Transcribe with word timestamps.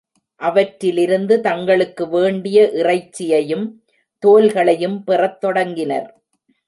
அவற்றிலிருந்து 0.41 1.41
தங்களுக்கு 1.41 2.09
வேண்டிய 2.09 2.63
இறைச்சியையும், 2.73 3.67
தோல்களையும் 4.23 5.03
பெறத் 5.03 5.39
தொடங்கினர். 5.41 6.09